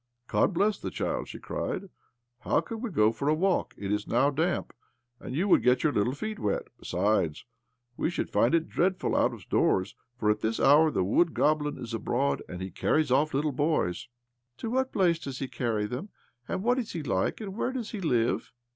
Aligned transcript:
"God 0.35 0.51
bless 0.55 0.79
the 0.79 0.89
child!" 0.89 1.27
she 1.27 1.37
cried." 1.37 1.91
How 2.45 2.59
could 2.61 2.77
we 2.77 2.89
go 2.89 3.11
for 3.11 3.29
a 3.29 3.35
walk? 3.35 3.75
It 3.77 3.91
is 3.91 4.07
now 4.07 4.31
damp, 4.31 4.73
and 5.19 5.35
you 5.35 5.47
would 5.47 5.61
get 5.61 5.83
your 5.83 5.93
little 5.93 6.15
feet 6.15 6.39
wet. 6.39 6.69
Be 6.79 6.85
sides, 6.87 7.45
we 7.97 8.09
should 8.09 8.27
find 8.31 8.55
it 8.55 8.67
dreadful 8.67 9.15
out 9.15 9.31
of 9.31 9.47
doors, 9.47 9.93
for 10.17 10.31
at 10.31 10.39
this 10.39 10.59
hour 10.59 10.89
the 10.89 11.03
wood 11.03 11.35
goblin 11.35 11.77
is 11.77 11.93
abroad, 11.93 12.41
and 12.49 12.63
he 12.63 12.71
carries 12.71 13.11
off 13.11 13.35
little 13.35 13.51
boys."" 13.51 14.07
To 14.57 14.71
what 14.71 14.91
place 14.91 15.19
does 15.19 15.37
he 15.37 15.47
carry 15.47 15.85
them, 15.85 16.09
and 16.47 16.63
what 16.63 16.79
is 16.79 16.93
he 16.93 17.03
like, 17.03 17.39
and 17.39 17.55
where 17.55 17.71
does 17.71 17.91
he 17.91 18.01
live?" 18.01 18.51